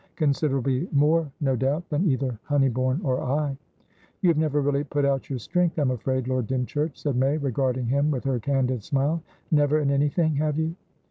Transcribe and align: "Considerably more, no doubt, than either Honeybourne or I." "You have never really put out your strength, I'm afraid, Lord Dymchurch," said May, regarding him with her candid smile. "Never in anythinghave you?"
"Considerably 0.15 0.89
more, 0.91 1.31
no 1.41 1.55
doubt, 1.55 1.87
than 1.89 2.09
either 2.09 2.39
Honeybourne 2.49 3.01
or 3.05 3.21
I." 3.21 3.55
"You 4.21 4.29
have 4.31 4.37
never 4.39 4.59
really 4.59 4.83
put 4.83 5.05
out 5.05 5.29
your 5.29 5.37
strength, 5.37 5.77
I'm 5.77 5.91
afraid, 5.91 6.27
Lord 6.27 6.47
Dymchurch," 6.47 6.99
said 6.99 7.15
May, 7.15 7.37
regarding 7.37 7.85
him 7.85 8.09
with 8.09 8.23
her 8.23 8.39
candid 8.39 8.81
smile. 8.83 9.21
"Never 9.51 9.77
in 9.77 9.89
anythinghave 9.91 10.57
you?" 10.57 10.75